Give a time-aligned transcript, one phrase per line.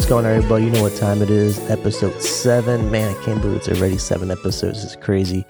[0.00, 0.64] What's going on, everybody?
[0.64, 1.58] You know what time it is.
[1.68, 2.90] Episode seven.
[2.90, 4.82] Man, I can't believe it's already seven episodes.
[4.82, 5.44] It's crazy.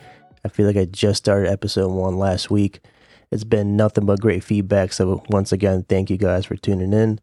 [0.45, 2.81] I feel like I just started episode one last week.
[3.31, 4.93] It's been nothing but great feedback.
[4.93, 7.21] So, once again, thank you guys for tuning in.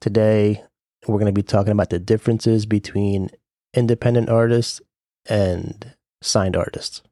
[0.00, 0.64] Today,
[1.06, 3.30] we're going to be talking about the differences between
[3.72, 4.80] independent artists
[5.28, 7.02] and signed artists.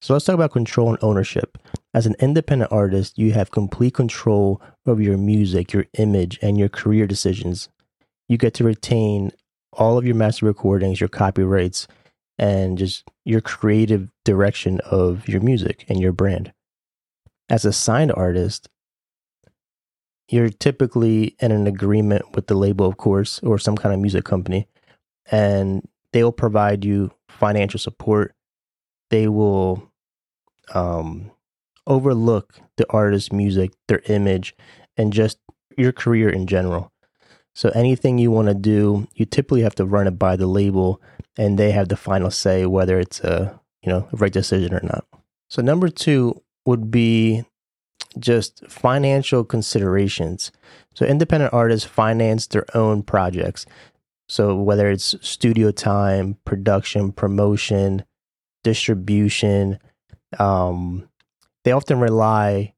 [0.00, 1.58] So, let's talk about control and ownership.
[1.92, 6.70] As an independent artist, you have complete control over your music, your image, and your
[6.70, 7.68] career decisions
[8.28, 9.32] you get to retain
[9.72, 11.86] all of your master recordings, your copyrights,
[12.38, 16.52] and just your creative direction of your music and your brand.
[17.48, 18.68] As a signed artist,
[20.28, 24.24] you're typically in an agreement with the label, of course, or some kind of music
[24.24, 24.68] company,
[25.30, 28.34] and they will provide you financial support.
[29.10, 29.90] They will
[30.74, 31.30] um,
[31.86, 34.54] overlook the artist's music, their image,
[34.96, 35.38] and just
[35.76, 36.92] your career in general.
[37.58, 41.02] So anything you want to do, you typically have to run it by the label
[41.36, 45.04] and they have the final say whether it's a, you know, right decision or not.
[45.50, 47.42] So number 2 would be
[48.16, 50.52] just financial considerations.
[50.94, 53.66] So independent artists finance their own projects.
[54.28, 58.04] So whether it's studio time, production, promotion,
[58.62, 59.80] distribution,
[60.38, 61.08] um,
[61.64, 62.74] they often rely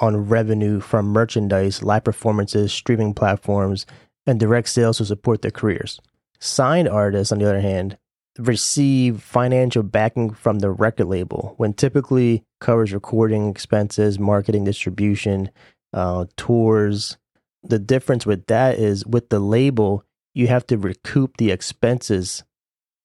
[0.00, 3.86] on revenue from merchandise, live performances, streaming platforms,
[4.26, 6.00] and direct sales to support their careers.
[6.40, 7.98] Signed artists, on the other hand,
[8.38, 15.50] receive financial backing from the record label when typically covers recording expenses, marketing, distribution,
[15.92, 17.18] uh, tours.
[17.62, 22.44] The difference with that is with the label, you have to recoup the expenses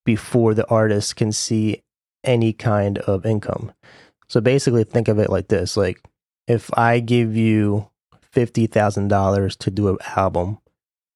[0.05, 1.81] before the artist can see
[2.23, 3.73] any kind of income.
[4.27, 6.01] So basically, think of it like this like
[6.47, 7.89] if I give you
[8.33, 10.59] $50,000 to do an album,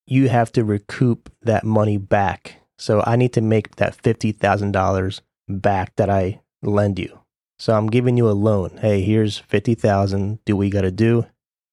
[0.05, 2.61] you have to recoup that money back.
[2.77, 7.19] So I need to make that $50,000 back that I lend you.
[7.59, 8.79] So I'm giving you a loan.
[8.81, 10.39] Hey, here's 50,000.
[10.45, 11.25] Do we got to do?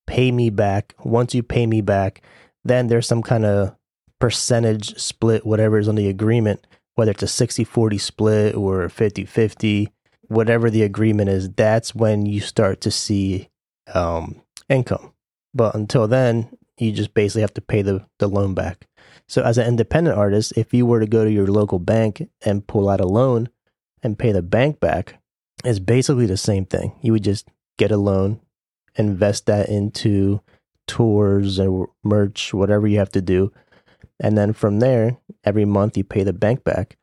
[0.07, 0.95] Pay me back.
[1.05, 2.23] Once you pay me back,
[2.65, 3.77] then there's some kind of
[4.19, 9.25] percentage split, whatever is on the agreement, whether it's a 60 40 split or 50
[9.25, 9.93] 50
[10.29, 13.49] whatever the agreement is, that's when you start to see
[13.95, 15.13] um, income.
[15.55, 18.87] But until then, you just basically have to pay the, the loan back.
[19.29, 22.67] So, as an independent artist, if you were to go to your local bank and
[22.67, 23.49] pull out a loan
[24.03, 25.21] and pay the bank back,
[25.65, 26.93] it's basically the same thing.
[27.03, 27.49] You would just
[27.79, 28.41] get a loan,
[28.97, 30.41] invest that into
[30.87, 33.53] tours or merch, whatever you have to do.
[34.21, 36.97] And then from there, every month you pay the bank back.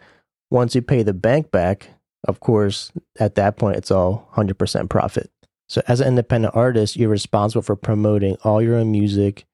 [0.49, 1.89] Once you pay the bank back,
[2.25, 5.29] of course, at that point, it's all 100% profit.
[5.67, 9.45] So, as an independent artist, you're responsible for promoting all your own music.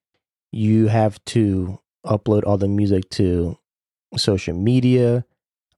[0.52, 3.58] You have to upload all the music to
[4.18, 5.25] social media,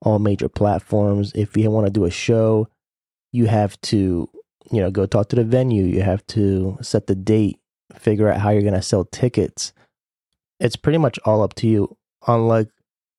[0.02, 1.32] all major platforms.
[1.36, 2.68] If you want to do a show,
[3.32, 4.30] you have to,
[4.72, 5.84] you know, go talk to the venue.
[5.84, 7.60] You have to set the date,
[7.96, 9.74] figure out how you're going to sell tickets.
[10.60, 11.98] It's pretty much all up to you.
[12.28, 12.70] Unlike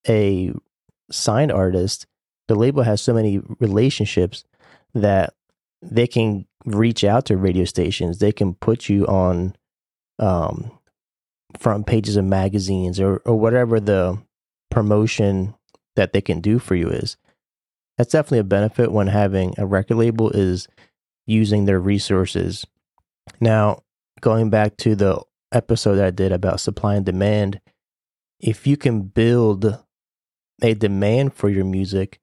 [0.08, 0.52] a
[1.10, 2.06] signed artist,
[2.48, 4.44] the label has so many relationships
[4.94, 5.34] that
[5.80, 8.18] they can reach out to radio stations.
[8.18, 9.56] They can put you on
[10.18, 10.70] um,
[11.58, 14.18] front pages of magazines or, or whatever the
[14.70, 15.54] promotion
[15.96, 17.16] that they can do for you is.
[17.98, 20.66] That's definitely a benefit when having a record label is
[21.26, 22.64] using their resources.
[23.40, 23.82] Now,
[24.20, 25.22] going back to the
[25.52, 27.60] episode I did about supply and demand,
[28.40, 29.78] if you can build
[30.62, 32.18] a demand for your music,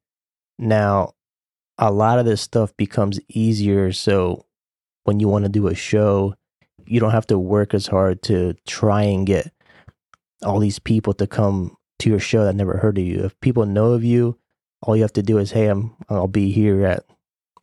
[0.59, 1.13] now,
[1.77, 3.91] a lot of this stuff becomes easier.
[3.93, 4.45] So
[5.05, 6.35] when you want to do a show,
[6.85, 9.51] you don't have to work as hard to try and get
[10.43, 13.23] all these people to come to your show that never heard of you.
[13.23, 14.37] If people know of you,
[14.81, 17.05] all you have to do is, hey, I'm I'll be here at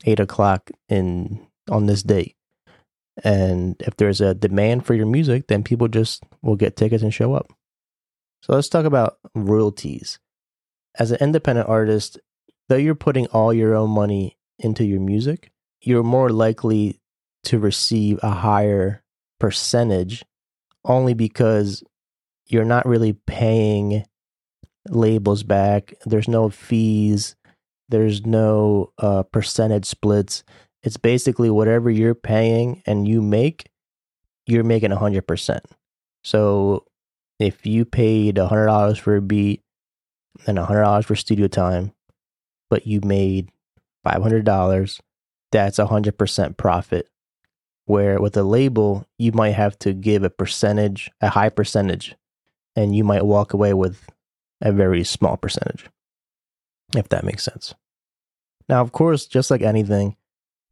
[0.04, 2.36] eight o'clock in on this date.
[3.24, 7.12] And if there's a demand for your music, then people just will get tickets and
[7.12, 7.50] show up.
[8.42, 10.18] So let's talk about royalties.
[10.98, 12.18] As an independent artist,
[12.68, 17.00] though you're putting all your own money into your music, you're more likely
[17.44, 19.02] to receive a higher
[19.38, 20.24] percentage
[20.84, 21.82] only because
[22.46, 24.04] you're not really paying
[24.88, 25.94] labels back.
[26.04, 27.36] There's no fees,
[27.88, 30.44] there's no uh, percentage splits.
[30.82, 33.68] It's basically whatever you're paying and you make,
[34.46, 35.60] you're making 100%.
[36.22, 36.84] So
[37.38, 39.62] if you paid $100 for a beat
[40.46, 41.92] and $100 for studio time,
[42.70, 43.50] but you made
[44.06, 45.00] $500,
[45.52, 47.08] that's a 100% profit.
[47.86, 52.16] Where with a label, you might have to give a percentage, a high percentage.
[52.76, 54.08] and you might walk away with
[54.60, 55.86] a very small percentage,
[56.94, 57.74] if that makes sense.
[58.68, 60.16] Now, of course, just like anything,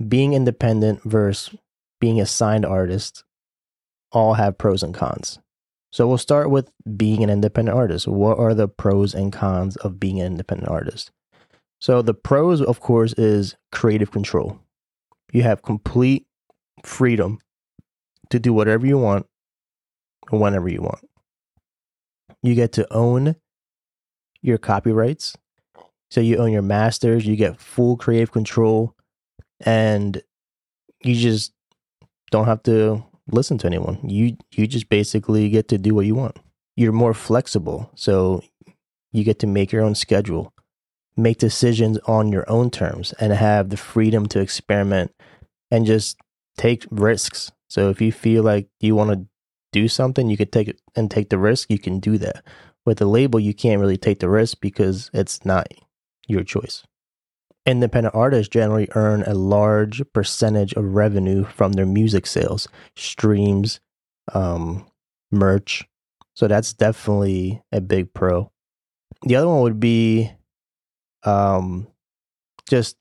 [0.07, 1.57] being independent versus
[2.01, 3.25] being a signed artist
[4.13, 5.39] all have pros and cons.
[5.91, 8.07] So we'll start with being an independent artist.
[8.07, 11.11] What are the pros and cons of being an independent artist?
[11.85, 14.59] So the pros, of course, is creative control.
[15.35, 16.27] You have complete
[16.83, 17.41] freedom
[18.31, 19.27] to do whatever you want
[20.31, 21.07] whenever you want.
[22.43, 23.37] You get to own
[24.41, 25.37] your copyrights.
[26.11, 28.95] So you own your masters, you get full creative control,
[29.61, 30.23] and
[31.03, 31.53] you just
[32.31, 33.99] don't have to listen to anyone.
[34.09, 36.39] You you just basically get to do what you want.
[36.77, 38.43] You're more flexible, so
[39.13, 40.54] you get to make your own schedule,
[41.17, 45.13] make decisions on your own terms, and have the freedom to experiment
[45.71, 46.17] and just
[46.57, 47.53] take risks.
[47.69, 49.27] So if you feel like you want to
[49.73, 51.71] do something, you could take it and take the risk.
[51.71, 52.45] You can do that.
[52.87, 55.69] With a label, you can't really take the risk because it's not
[56.29, 56.85] your choice.
[57.67, 63.81] Independent artists generally earn a large percentage of revenue from their music sales, streams,
[64.35, 64.87] um,
[65.31, 65.85] merch.
[66.35, 68.53] So that's definitely a big pro.
[69.23, 70.31] The other one would be
[71.25, 71.87] um,
[72.69, 72.97] just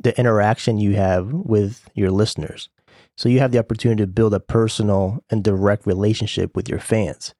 [0.00, 2.68] the interaction you have with your listeners.
[3.16, 7.34] So you have the opportunity to build a personal and direct relationship with your fans.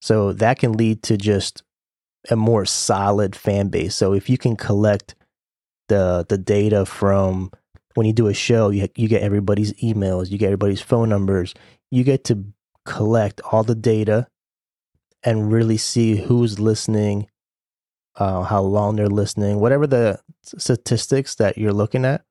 [0.00, 1.62] So that can lead to just
[2.30, 3.94] a more solid fan base.
[3.94, 5.14] So if you can collect
[5.88, 7.50] the the data from
[7.94, 11.54] when you do a show, you you get everybody's emails, you get everybody's phone numbers,
[11.90, 12.44] you get to
[12.84, 14.26] collect all the data
[15.22, 17.28] and really see who's listening,
[18.16, 22.24] uh, how long they're listening, whatever the statistics that you're looking at.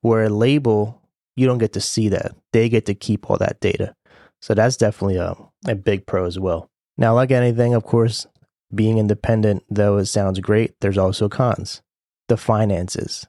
[0.00, 1.00] Where a label,
[1.34, 3.94] you don't get to see that; they get to keep all that data.
[4.42, 5.34] So that's definitely a,
[5.66, 6.68] a big pro as well.
[6.98, 8.26] Now, like anything, of course,
[8.74, 11.80] being independent, though it sounds great, there's also cons.
[12.28, 13.26] The finances.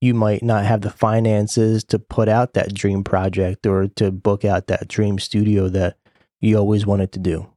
[0.00, 4.44] You might not have the finances to put out that dream project or to book
[4.44, 5.96] out that dream studio that
[6.40, 7.48] you always wanted to do,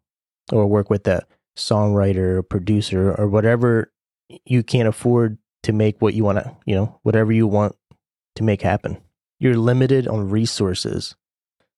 [0.52, 1.28] or work with that
[1.58, 3.92] songwriter or producer or whatever
[4.46, 7.76] you can't afford to make what you want to, you know, whatever you want
[8.36, 8.98] to make happen.
[9.40, 11.16] You're limited on resources.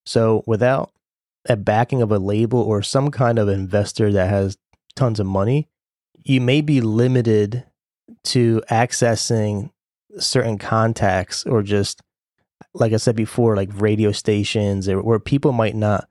[0.06, 0.92] So without
[1.48, 4.56] a backing of a label or some kind of investor that has
[4.96, 5.68] tons of money,
[6.22, 7.64] you may be limited
[8.24, 9.70] to accessing
[10.18, 12.00] certain contacts or just
[12.72, 16.08] like I said before, like radio stations where people might not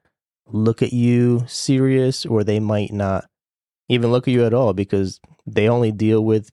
[0.48, 3.26] look at you serious or they might not
[3.90, 6.50] even look at you at all because they only deal with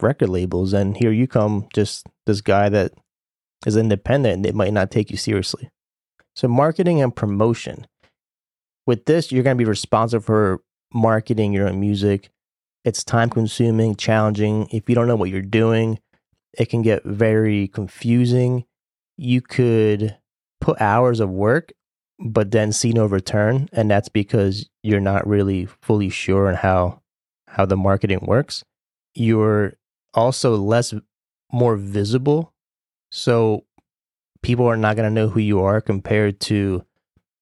[0.00, 0.72] record labels.
[0.72, 2.92] And here you come, just this guy that
[3.66, 5.68] is independent and they might not take you seriously.
[6.34, 7.86] So, marketing and promotion.
[8.86, 10.60] With this, you're going to be responsible for
[10.92, 12.30] marketing your own music.
[12.84, 14.68] It's time consuming, challenging.
[14.72, 16.00] If you don't know what you're doing,
[16.58, 18.64] it can get very confusing.
[19.16, 20.16] You could
[20.60, 21.72] put hours of work,
[22.24, 23.68] but then see no return.
[23.72, 27.00] And that's because you're not really fully sure on how
[27.48, 28.64] how the marketing works.
[29.14, 29.74] You're
[30.14, 30.94] also less
[31.52, 32.54] more visible.
[33.10, 33.64] So
[34.42, 36.84] people are not going to know who you are compared to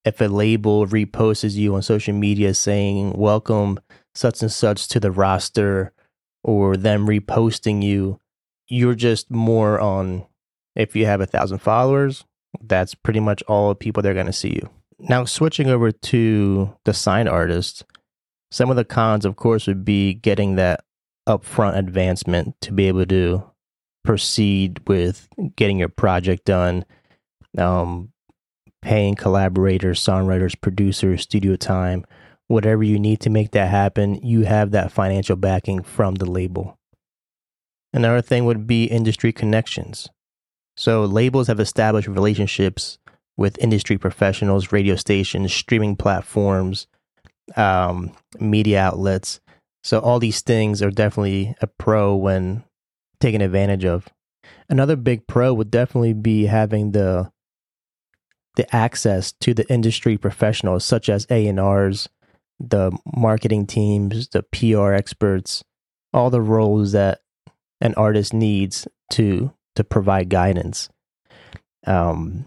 [0.04, 3.78] if a label reposts you on social media saying welcome
[4.14, 5.92] such and such to the roster
[6.42, 8.18] or them reposting you
[8.68, 10.25] you're just more on
[10.75, 12.25] if you have a thousand followers
[12.62, 16.92] that's pretty much all people they're going to see you now switching over to the
[16.92, 17.85] signed artist
[18.50, 20.85] some of the cons of course would be getting that
[21.28, 23.42] upfront advancement to be able to
[24.04, 26.85] proceed with getting your project done
[27.59, 28.12] um,
[28.83, 32.04] paying collaborators, songwriters, producers, studio time,
[32.47, 36.78] whatever you need to make that happen, you have that financial backing from the label.
[37.92, 40.09] Another thing would be industry connections.
[40.80, 42.96] So, labels have established relationships
[43.37, 46.87] with industry professionals, radio stations, streaming platforms,
[47.54, 49.40] um, media outlets.
[49.84, 52.64] So, all these things are definitely a pro when
[53.20, 54.08] taken advantage of.
[54.70, 57.30] Another big pro would definitely be having the
[58.56, 62.08] the access to the industry professionals such as A&Rs,
[62.58, 65.62] the marketing teams, the PR experts,
[66.14, 67.20] all the roles that
[67.82, 70.88] an artist needs to to provide guidance.
[71.86, 72.46] Um,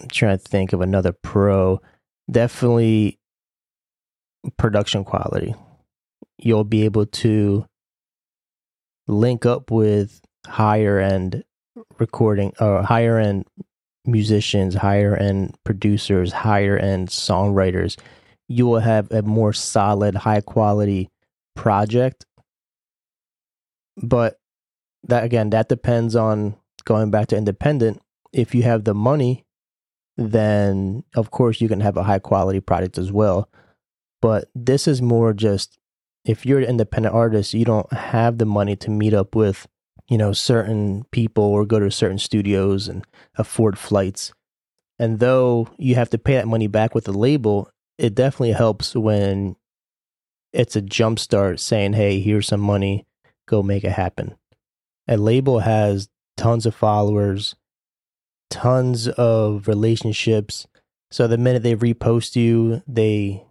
[0.00, 1.80] I'm trying to think of another pro.
[2.30, 3.18] Definitely
[4.56, 5.54] production quality.
[6.38, 7.66] You'll be able to
[9.06, 11.44] link up with higher end
[11.98, 13.46] recording or higher end
[14.04, 17.96] musicians, higher end producers, higher end songwriters,
[18.48, 21.08] you will have a more solid, high quality
[21.54, 22.26] project.
[23.96, 24.36] But
[25.04, 28.00] that again, that depends on going back to independent.
[28.32, 29.44] If you have the money,
[30.16, 33.48] then of course you can have a high quality product as well.
[34.20, 35.78] But this is more just
[36.24, 39.66] if you're an independent artist, you don't have the money to meet up with,
[40.08, 43.04] you know, certain people or go to certain studios and
[43.36, 44.32] afford flights.
[44.98, 47.68] And though you have to pay that money back with the label,
[47.98, 49.56] it definitely helps when
[50.52, 53.06] it's a jumpstart saying, hey, here's some money,
[53.48, 54.36] go make it happen.
[55.08, 57.54] A label has tons of followers,
[58.50, 60.66] tons of relationships.
[61.10, 63.44] So the minute they repost you, they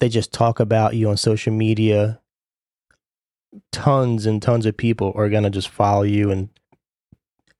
[0.00, 2.20] they just talk about you on social media.
[3.72, 6.48] Tons and tons of people are gonna just follow you and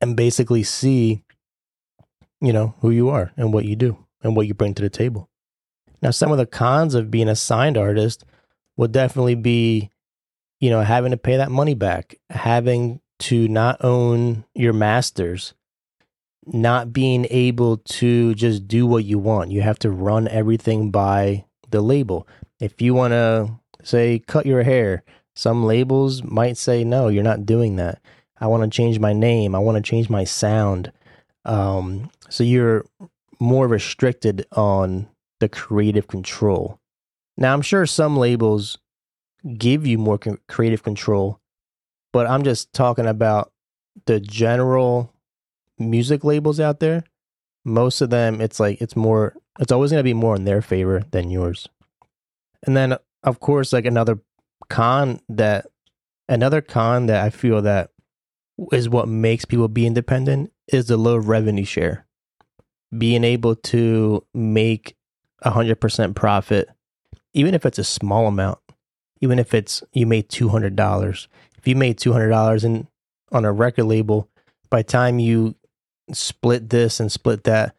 [0.00, 1.22] and basically see,
[2.40, 4.90] you know, who you are and what you do and what you bring to the
[4.90, 5.28] table.
[6.00, 8.24] Now, some of the cons of being a signed artist
[8.76, 9.90] would definitely be,
[10.60, 15.54] you know, having to pay that money back, having to not own your masters,
[16.46, 19.50] not being able to just do what you want.
[19.50, 22.26] You have to run everything by the label.
[22.60, 23.50] If you want to
[23.82, 25.02] say cut your hair,
[25.36, 28.00] some labels might say no, you're not doing that.
[28.40, 29.54] I want to change my name.
[29.54, 30.92] I want to change my sound.
[31.44, 32.84] Um, so you're
[33.40, 35.08] more restricted on
[35.40, 36.78] the creative control.
[37.36, 38.78] Now, I'm sure some labels
[39.56, 41.40] give you more creative control,
[42.12, 43.52] but I'm just talking about
[44.06, 45.12] the general
[45.78, 47.04] music labels out there.
[47.64, 50.62] Most of them, it's like it's more, it's always going to be more in their
[50.62, 51.68] favor than yours.
[52.66, 54.20] And then, of course, like another
[54.68, 55.66] con that,
[56.28, 57.90] another con that I feel that
[58.72, 62.06] is what makes people be independent is the low revenue share.
[62.96, 64.96] Being able to make
[65.44, 66.68] 100% profit,
[67.34, 68.58] even if it's a small amount,
[69.20, 71.26] even if it's you made $200.
[71.56, 72.88] If you made $200 in
[73.32, 74.28] on a record label,
[74.70, 75.54] by time you
[76.12, 77.74] split this and split that,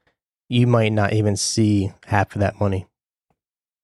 [0.48, 2.88] you might not even see half of that money.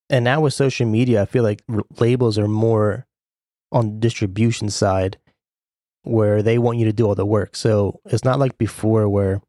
[0.10, 1.64] And now with social media, I feel like
[2.00, 3.08] labels are more
[3.72, 5.18] on the distribution side
[6.04, 7.56] where they want you to do all the work.
[7.56, 9.42] So it's not like before where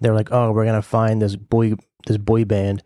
[0.00, 1.74] they're like, "Oh, we're going to find this boy
[2.06, 2.82] this boy band.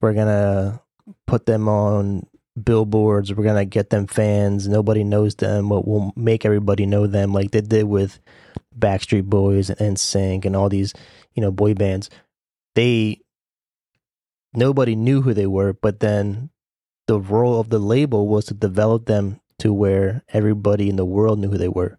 [0.00, 0.80] We're gonna
[1.26, 2.26] put them on
[2.62, 3.32] billboards.
[3.32, 4.68] We're gonna get them fans.
[4.68, 8.20] Nobody knows them, but we'll make everybody know them, like they did with
[8.78, 10.94] Backstreet Boys and NSYNC and all these,
[11.34, 12.10] you know, boy bands.
[12.74, 13.20] They
[14.54, 16.50] nobody knew who they were, but then
[17.06, 21.38] the role of the label was to develop them to where everybody in the world
[21.38, 21.98] knew who they were.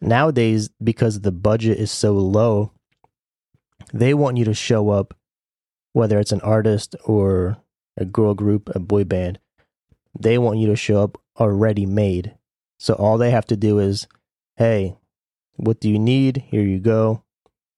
[0.00, 2.72] Nowadays, because the budget is so low,
[3.92, 5.14] they want you to show up
[5.92, 7.56] whether it's an artist or
[7.96, 9.38] a girl group, a boy band,
[10.18, 12.34] they want you to show up already made.
[12.78, 14.06] So all they have to do is,
[14.56, 14.96] hey,
[15.56, 16.44] what do you need?
[16.48, 17.22] Here you go.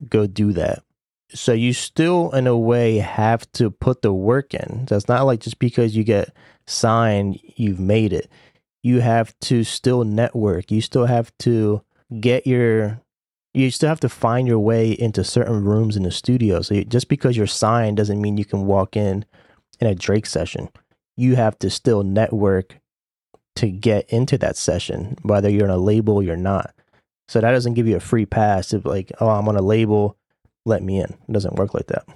[0.08, 0.82] Go do that.
[1.34, 4.86] So you still, in a way, have to put the work in.
[4.90, 6.34] It's not like just because you get
[6.66, 8.30] signed, you've made it.
[8.82, 10.70] You have to still network.
[10.70, 11.82] You still have to
[12.20, 13.00] get your
[13.56, 16.60] you still have to find your way into certain rooms in the studio.
[16.60, 19.24] So just because you're signed doesn't mean you can walk in
[19.80, 20.68] in a Drake session.
[21.16, 22.78] You have to still network
[23.56, 26.74] to get into that session, whether you're on a label or you're not.
[27.28, 30.16] So that doesn't give you a free pass of like, oh, I'm on a label,
[30.64, 31.10] let me in.
[31.28, 32.06] It doesn't work like that.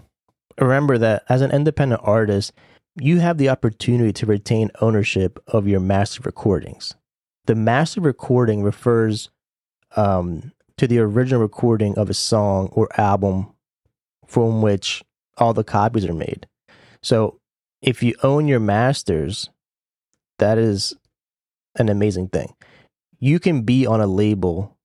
[0.58, 2.52] Remember that as an independent artist,
[3.00, 6.94] you have the opportunity to retain ownership of your master recordings.
[7.46, 9.30] The master recording refers
[9.96, 13.52] um, to the original recording of a song or album
[14.26, 15.02] from which
[15.38, 16.46] all the copies are made.
[17.02, 17.39] So
[17.82, 19.50] if you own your masters,
[20.38, 20.94] that is
[21.76, 22.54] an amazing thing.
[23.18, 24.76] You can be on a label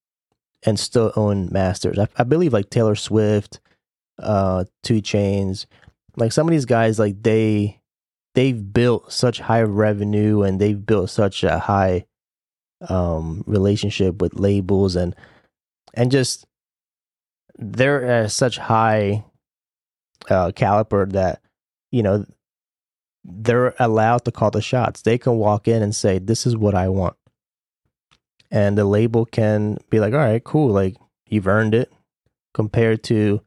[0.64, 1.98] and still own masters.
[2.00, 3.60] I, I believe like Taylor Swift,
[4.20, 5.66] uh, 2 Chainz,
[6.16, 7.80] like some of these guys, like they
[8.34, 12.06] they've built such high revenue and they've built such a high
[12.90, 15.16] um relationship with labels and
[15.94, 16.46] and just
[17.58, 19.24] they're at such high
[20.30, 21.42] uh, caliber that
[21.92, 22.26] you know
[23.28, 25.02] they're allowed to call the shots.
[25.02, 27.16] They can walk in and say, "This is what I want,"
[28.52, 30.96] and the label can be like, "All right, cool, like
[31.28, 31.92] you've earned it."
[32.54, 33.42] Compared to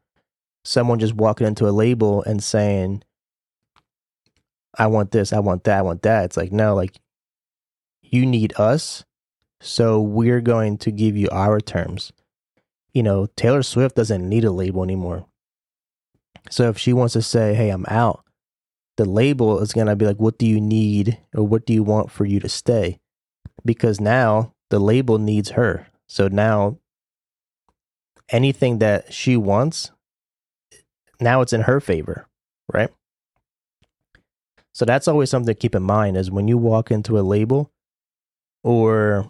[0.63, 3.03] someone just walking into a label and saying,
[4.77, 6.99] "I want this, I want that, I want that." It's like, no, like
[8.01, 9.03] you need us,
[9.61, 12.11] so we're going to give you our terms
[12.93, 15.25] you know, Taylor Swift doesn't need a label anymore.
[16.49, 18.23] So if she wants to say, "Hey, I'm out,"
[18.99, 21.81] the label is going to be like, what do you need or what do you
[21.81, 22.99] want for you to stay?
[23.63, 25.87] Because now the label needs her.
[26.05, 26.79] So now
[28.27, 29.91] anything that she wants,
[31.21, 32.27] now it's in her favor,
[32.73, 32.89] right?
[34.73, 37.71] So that's always something to keep in mind is when you walk into a label
[38.63, 39.29] or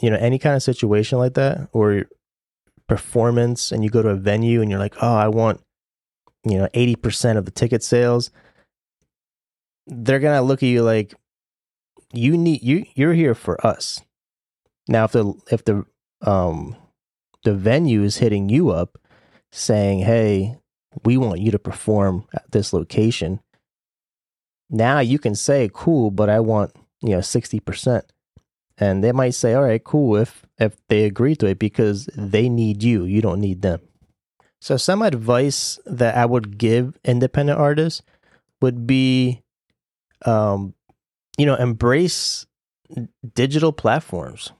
[0.00, 2.06] you know any kind of situation like that or
[2.88, 5.60] performance and you go to a venue and you're like, "Oh, I want
[6.44, 8.30] you know 80% of the ticket sales."
[9.86, 11.14] They're going to look at you like
[12.12, 14.00] you need you you're here for us.
[14.88, 15.84] Now if the if the
[16.20, 16.76] um
[17.44, 18.98] the venue is hitting you up
[19.50, 20.56] saying, "Hey,
[21.04, 23.40] we want you to perform at this location."
[24.70, 26.72] Now you can say, "Cool, but I want,
[27.02, 28.02] you know, 60%."
[28.78, 32.48] And they might say, "All right, cool if if they agree to it because they
[32.48, 33.80] need you, you don't need them."
[34.62, 38.00] So some advice that I would give independent artists
[38.60, 39.42] would be
[40.24, 40.74] um
[41.36, 42.46] you know, embrace
[43.34, 44.52] digital platforms.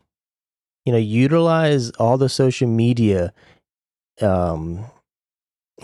[0.85, 3.32] You know utilize all the social media
[4.21, 4.87] um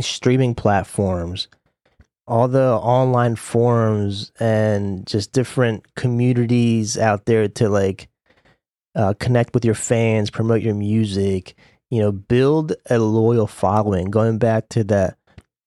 [0.01, 1.47] streaming platforms
[2.27, 8.09] all the online forums and just different communities out there to like
[8.97, 11.55] uh, connect with your fans promote your music
[11.91, 15.17] you know build a loyal following going back to that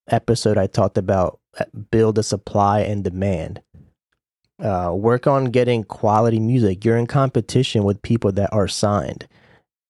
[0.10, 3.62] episode i talked about uh, build a supply and demand
[4.62, 6.86] uh, work on getting quality music.
[6.86, 9.28] You're in competition with people that are signed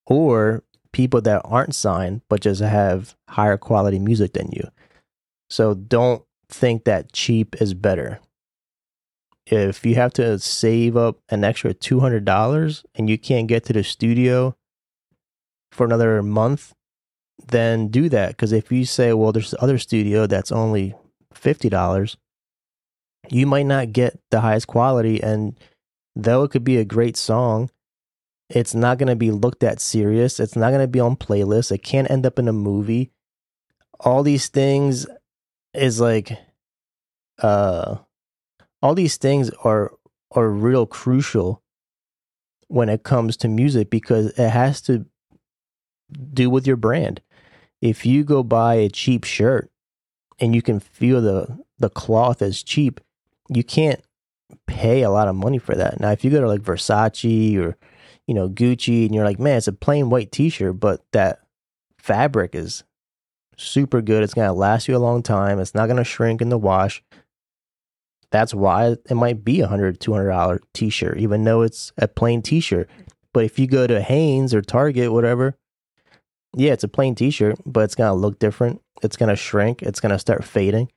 [0.05, 4.67] or people that aren't signed but just have higher quality music than you.
[5.49, 8.19] So don't think that cheap is better.
[9.45, 13.83] If you have to save up an extra $200 and you can't get to the
[13.83, 14.55] studio
[15.71, 16.73] for another month,
[17.47, 18.29] then do that.
[18.29, 20.95] Because if you say, well, there's other studio that's only
[21.33, 22.15] $50,
[23.29, 25.21] you might not get the highest quality.
[25.21, 25.59] And
[26.15, 27.69] though it could be a great song,
[28.49, 30.39] it's not going to be looked at serious.
[30.39, 31.71] It's not going to be on playlists.
[31.71, 33.11] It can't end up in a movie.
[33.99, 35.07] All these things
[35.73, 36.37] is like,
[37.41, 37.97] uh,
[38.81, 39.93] all these things are
[40.33, 41.61] are real crucial
[42.67, 45.05] when it comes to music because it has to
[46.33, 47.21] do with your brand.
[47.81, 49.71] If you go buy a cheap shirt
[50.39, 53.01] and you can feel the the cloth is cheap,
[53.49, 54.01] you can't
[54.67, 55.99] pay a lot of money for that.
[55.99, 57.77] Now, if you go to like Versace or
[58.27, 61.39] you know Gucci, and you're like, man, it's a plain white T-shirt, but that
[61.97, 62.83] fabric is
[63.57, 64.23] super good.
[64.23, 65.59] It's gonna last you a long time.
[65.59, 67.03] It's not gonna shrink in the wash.
[68.31, 72.07] That's why it might be a hundred, two hundred dollar T-shirt, even though it's a
[72.07, 72.89] plain T-shirt.
[73.33, 75.57] But if you go to Hanes or Target, whatever,
[76.55, 78.81] yeah, it's a plain T-shirt, but it's gonna look different.
[79.01, 79.81] It's gonna shrink.
[79.81, 80.91] It's gonna start fading.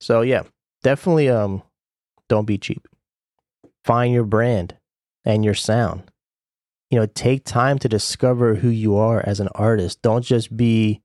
[0.00, 0.42] So yeah,
[0.82, 1.62] definitely um
[2.28, 2.86] don't be cheap.
[3.84, 4.76] Find your brand
[5.24, 6.10] and your sound.
[6.90, 10.00] You know, take time to discover who you are as an artist.
[10.02, 11.02] Don't just be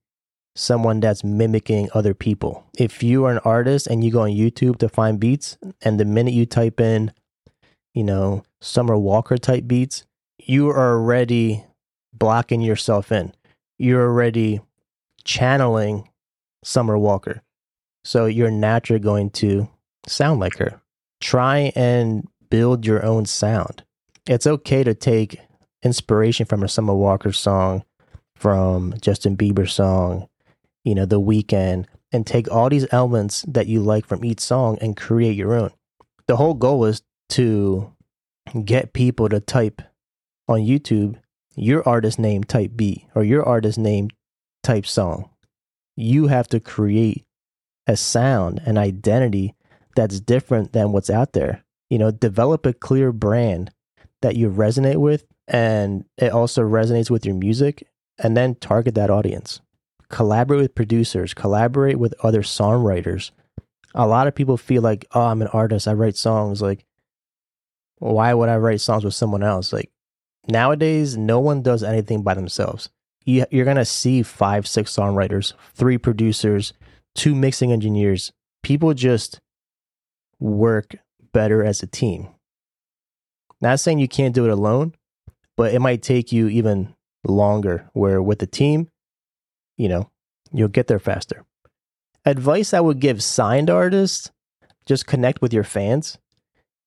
[0.56, 2.64] someone that's mimicking other people.
[2.78, 6.06] If you are an artist and you go on YouTube to find beats, and the
[6.06, 7.12] minute you type in,
[7.94, 10.06] you know, Summer Walker type beats,
[10.40, 11.66] you are already
[12.14, 13.34] blocking yourself in.
[13.84, 14.62] You're already
[15.26, 16.08] channeling
[16.64, 17.42] Summer Walker.
[18.06, 19.68] So you're naturally going to
[20.08, 20.82] sound like her.
[21.20, 23.84] Try and build your own sound.
[24.26, 25.42] It's okay to take
[25.84, 27.84] inspiration from a Summer Walker song,
[28.36, 30.30] from Justin Bieber song,
[30.86, 34.78] you know, The Weeknd, and take all these elements that you like from each song
[34.80, 35.72] and create your own.
[36.28, 37.92] The whole goal is to
[38.64, 39.82] get people to type
[40.48, 41.18] on YouTube
[41.56, 44.10] your artist name type beat or your artist name
[44.64, 45.30] type song.
[45.96, 47.26] You have to create
[47.88, 49.56] a sound, an identity
[49.96, 51.64] that's different than what's out there.
[51.90, 53.72] You know, develop a clear brand
[54.22, 57.88] that you resonate with and it also resonates with your music
[58.18, 59.62] and then target that audience.
[60.10, 63.32] Collaborate with producers, collaborate with other songwriters.
[63.96, 66.62] A lot of people feel like, oh, I'm an artist, I write songs.
[66.62, 66.86] Like,
[67.98, 69.74] why would I write songs with someone else?
[69.74, 69.92] Like,
[70.48, 72.90] nowadays, no one does anything by themselves.
[73.26, 76.74] You, you're going to see five, six songwriters, three producers,
[77.16, 78.32] two mixing engineers.
[78.62, 79.40] People just
[80.40, 80.96] work
[81.32, 82.28] better as a team.
[83.62, 84.94] Not saying you can't do it alone,
[85.56, 87.90] but it might take you even longer.
[87.94, 88.90] Where with the team,
[89.78, 90.10] you know,
[90.52, 91.46] you'll get there faster.
[92.26, 94.32] Advice I would give signed artists
[94.86, 96.18] just connect with your fans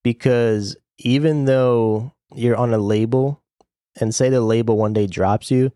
[0.03, 3.43] because even though you're on a label
[3.97, 5.73] and say the label one day drops you,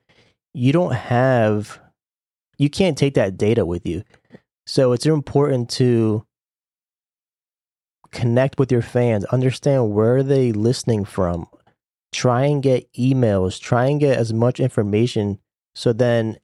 [0.52, 1.80] you don't have,
[2.58, 4.02] you can't take that data with you.
[4.66, 6.24] So it's important to
[8.12, 11.46] connect with your fans, understand where they listening from.
[12.12, 15.38] Try and get emails, try and get as much information
[15.74, 16.38] so then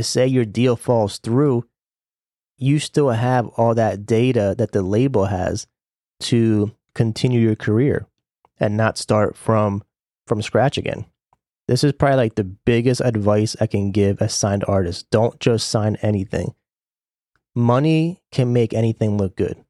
[0.00, 1.64] say your deal falls through,
[2.56, 5.66] you still have all that data that the label has
[6.20, 8.06] to continue your career
[8.58, 9.82] and not start from
[10.26, 11.06] from scratch again.
[11.66, 15.08] This is probably like the biggest advice I can give a signed artist.
[15.10, 16.54] Don't just sign anything.
[17.54, 19.64] Money can make anything look good.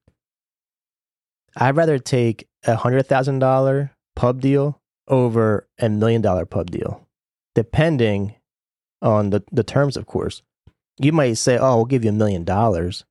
[1.57, 7.07] I'd rather take a hundred thousand dollar pub deal over a million dollar pub deal,
[7.55, 8.35] depending
[9.03, 10.43] on the, the terms, of course.
[10.99, 13.05] You might say, oh, we'll give you a million dollars,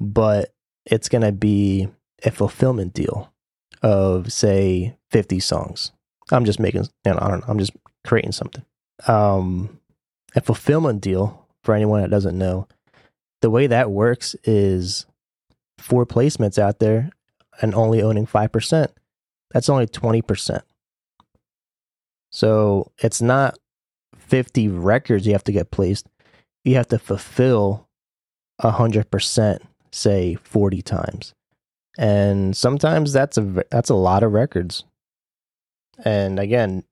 [0.00, 0.54] but
[0.86, 1.88] it's going to be
[2.24, 3.32] a fulfillment deal
[3.82, 5.92] of, say, 50 songs.
[6.32, 7.72] I'm just making, you know, I don't know, I'm just
[8.04, 8.64] creating something.
[9.06, 9.78] Um,
[10.34, 12.66] a fulfillment deal, for anyone that doesn't know,
[13.40, 15.06] the way that works is
[15.78, 17.10] four placements out there
[17.60, 18.88] and only owning 5%.
[19.50, 20.62] That's only 20%.
[22.30, 23.58] So it's not
[24.16, 26.06] 50 records you have to get placed,
[26.64, 27.88] you have to fulfill
[28.62, 29.58] 100%,
[29.90, 31.34] say 40 times.
[31.98, 34.84] And sometimes that's a that's a lot of records.
[36.04, 36.84] And again,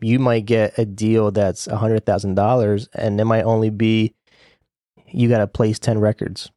[0.00, 4.14] you might get a deal that's a $100,000 and it might only be
[5.06, 6.50] you got to place 10 records.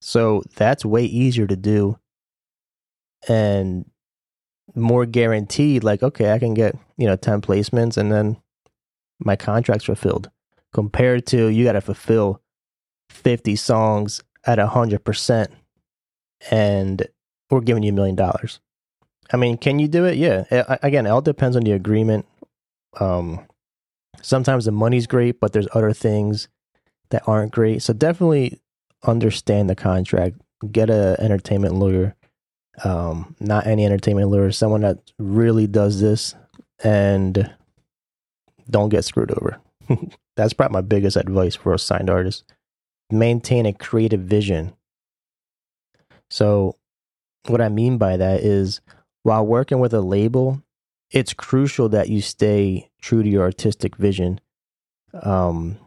[0.00, 1.98] So that's way easier to do
[3.28, 3.84] and
[4.74, 8.36] more guaranteed like okay, I can get, you know, 10 placements and then
[9.18, 10.30] my contract's fulfilled
[10.72, 12.40] compared to you got to fulfill
[13.10, 15.48] 50 songs at 100%
[16.50, 17.06] and
[17.50, 18.60] we're giving you a million dollars.
[19.32, 20.16] I mean, can you do it?
[20.16, 20.44] Yeah.
[20.82, 22.26] Again, it all depends on the agreement.
[22.98, 23.40] Um,
[24.22, 26.48] sometimes the money's great, but there's other things
[27.10, 27.82] that aren't great.
[27.82, 28.60] So definitely
[29.04, 30.36] understand the contract.
[30.70, 32.16] Get a entertainment lawyer.
[32.84, 36.34] Um, not any entertainment lawyer, someone that really does this
[36.82, 37.52] and
[38.68, 39.60] don't get screwed over.
[40.36, 42.44] That's probably my biggest advice for a signed artist.
[43.10, 44.72] Maintain a creative vision.
[46.30, 46.76] So,
[47.48, 48.80] what I mean by that is
[49.22, 50.62] while working with a label,
[51.10, 54.40] it's crucial that you stay true to your artistic vision.
[55.22, 55.78] Um,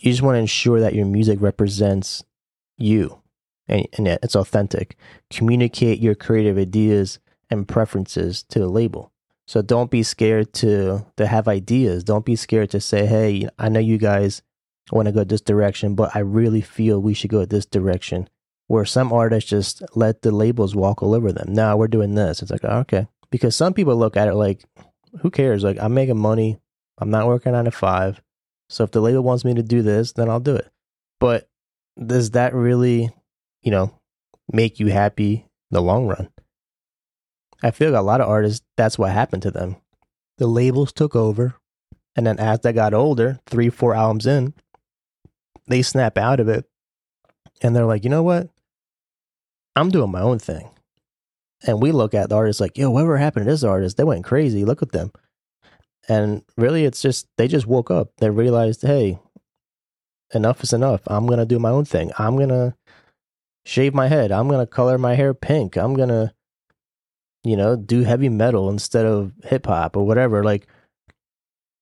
[0.00, 2.24] you just want to ensure that your music represents
[2.76, 3.22] you
[3.68, 4.96] and, and it's authentic.
[5.30, 7.18] Communicate your creative ideas
[7.50, 9.12] and preferences to the label.
[9.46, 12.02] So don't be scared to to have ideas.
[12.02, 14.42] Don't be scared to say, "Hey, I know you guys
[14.90, 18.28] want to go this direction, but I really feel we should go this direction."
[18.66, 21.52] Where some artists just let the labels walk all over them.
[21.52, 22.40] Now we're doing this.
[22.40, 23.06] It's like, okay.
[23.30, 24.64] Because some people look at it like,
[25.20, 25.62] who cares?
[25.62, 26.58] Like, I'm making money.
[26.98, 28.22] I'm not working nine to five.
[28.68, 30.70] So if the label wants me to do this, then I'll do it.
[31.20, 31.48] But
[32.02, 33.14] does that really,
[33.62, 34.00] you know,
[34.50, 36.30] make you happy in the long run?
[37.62, 39.76] I feel like a lot of artists, that's what happened to them.
[40.38, 41.54] The labels took over.
[42.16, 44.54] And then as they got older, three, four albums in,
[45.66, 46.64] they snap out of it.
[47.62, 48.50] And they're like, you know what?
[49.76, 50.70] I'm doing my own thing.
[51.66, 53.96] And we look at the artists like, yo, whatever happened to this artist?
[53.96, 54.64] They went crazy.
[54.64, 55.12] Look at them.
[56.08, 58.10] And really, it's just, they just woke up.
[58.18, 59.18] They realized, hey,
[60.34, 61.00] enough is enough.
[61.06, 62.12] I'm going to do my own thing.
[62.18, 62.74] I'm going to
[63.64, 64.30] shave my head.
[64.30, 65.76] I'm going to color my hair pink.
[65.76, 66.34] I'm going to
[67.44, 70.42] you know, do heavy metal instead of hip hop or whatever.
[70.42, 70.66] Like,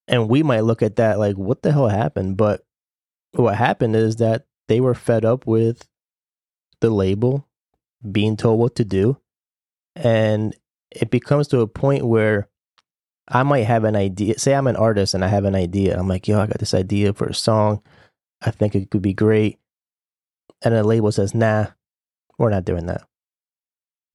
[0.09, 2.37] and we might look at that like, what the hell happened?
[2.37, 2.63] But
[3.33, 5.89] what happened is that they were fed up with
[6.81, 7.47] the label
[8.11, 9.19] being told what to do.
[9.95, 10.55] And
[10.91, 12.49] it becomes to a point where
[13.29, 14.39] I might have an idea.
[14.39, 15.99] Say I'm an artist and I have an idea.
[15.99, 17.83] I'm like, yo, I got this idea for a song.
[18.41, 19.59] I think it could be great.
[20.63, 21.67] And the label says, nah,
[22.39, 23.03] we're not doing that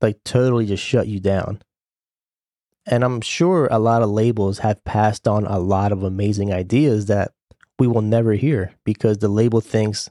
[0.02, 1.62] like totally just shut you down.
[2.86, 7.08] And I'm sure a lot of labels have passed on a lot of amazing ideas
[7.08, 7.32] that
[7.80, 10.10] we will never hear because the label thinks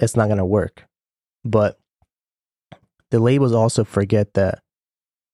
[0.00, 0.84] it's not going to work.
[1.44, 1.78] But
[3.14, 4.58] the labels also forget that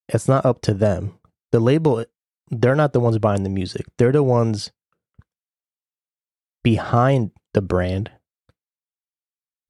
[0.07, 1.19] it's not up to them.
[1.51, 2.05] The label,
[2.51, 4.71] they're not the ones buying the music, they're the ones
[6.63, 8.11] behind the brand,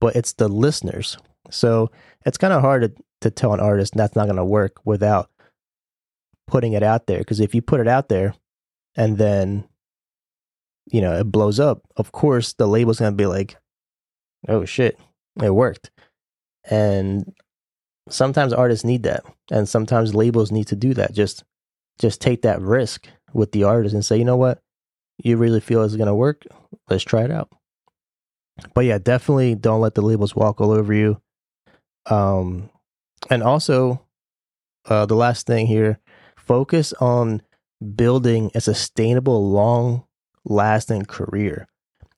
[0.01, 1.19] but it's the listeners.
[1.53, 1.93] So
[2.27, 5.31] it's kind of hard to to tell an artist that's not going to work without
[6.49, 7.19] putting it out there.
[7.19, 8.35] Because if you put it out there
[8.97, 9.69] and then,
[10.87, 13.57] you know, it blows up, of course, the label's going to be like,
[14.49, 14.99] oh shit,
[15.41, 15.93] it worked.
[16.69, 17.33] And
[18.11, 19.25] sometimes artists need that.
[19.51, 21.13] And sometimes labels need to do that.
[21.13, 21.45] Just,
[21.99, 24.61] just take that risk with the artist and say, you know what?
[25.23, 26.45] You really feel it's going to work?
[26.89, 27.51] Let's try it out.
[28.75, 31.21] But yeah, definitely don't let the labels walk all over you.
[32.07, 32.71] Um,
[33.29, 34.05] and also
[34.87, 35.99] uh, the last thing here
[36.37, 37.43] focus on
[37.95, 40.05] building a sustainable, long
[40.45, 41.69] lasting career.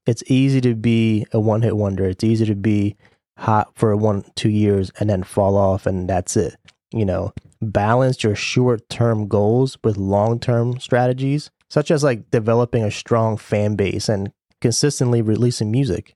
[0.06, 2.04] It's easy to be a one hit wonder.
[2.04, 2.96] It's easy to be
[3.38, 6.56] hot for one, two years and then fall off and that's it.
[6.92, 12.84] You know, balance your short term goals with long term strategies, such as like developing
[12.84, 16.14] a strong fan base and consistently releasing music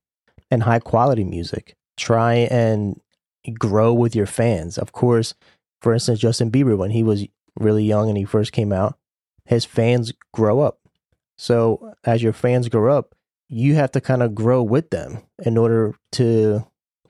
[0.51, 1.75] and high quality music.
[1.97, 3.01] Try and
[3.59, 4.77] grow with your fans.
[4.77, 5.35] Of course,
[5.81, 7.27] for instance, Justin Bieber, when he was
[7.59, 8.99] really young and he first came out,
[9.45, 10.81] his fans grow up.
[11.39, 13.15] So as your fans grow up,
[13.49, 16.67] you have to kind of grow with them in order to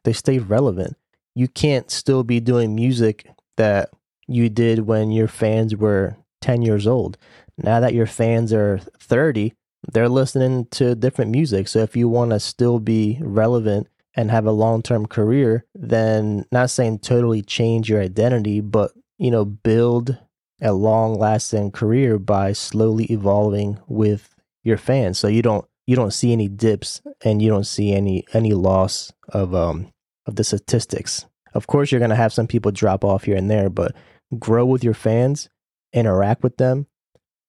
[0.07, 0.97] they stay relevant.
[1.35, 3.91] You can't still be doing music that
[4.29, 7.19] you did when your fans were 10 years old.
[7.59, 9.53] Now that your fans are 30,
[9.93, 11.67] they're listening to different music.
[11.69, 16.71] So if you want to still be relevant and have a long-term career, then not
[16.71, 20.19] saying totally change your identity, but you know, build
[20.63, 25.19] a long-lasting career by slowly evolving with your fans.
[25.19, 29.13] So you don't you don't see any dips and you don't see any any loss
[29.29, 29.93] of um
[30.27, 31.27] of the statistics.
[31.55, 33.95] Of course, you're going to have some people drop off here and there, but
[34.39, 35.49] grow with your fans,
[35.93, 36.87] interact with them,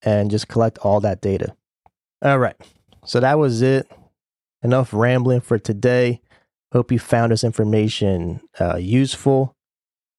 [0.02, 1.56] and just collect all that data.
[2.22, 2.56] All right.
[3.06, 3.90] So that was it.
[4.63, 6.22] Enough rambling for today.
[6.72, 9.56] Hope you found this information uh, useful.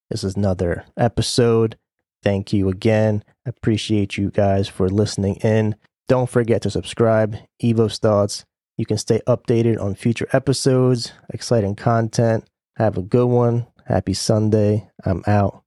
[0.09, 1.77] This is another episode.
[2.23, 3.23] Thank you again.
[3.45, 5.75] I appreciate you guys for listening in.
[6.07, 7.37] Don't forget to subscribe.
[7.61, 8.45] Evo's Thoughts.
[8.79, 12.45] You can stay updated on future episodes, exciting content.
[12.77, 13.67] Have a good one.
[13.85, 14.89] Happy Sunday.
[15.03, 15.63] I'm out.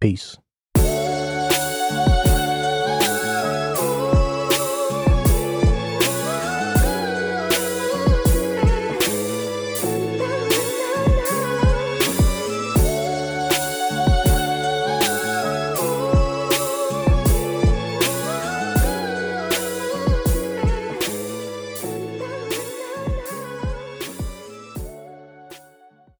[0.00, 0.38] Peace.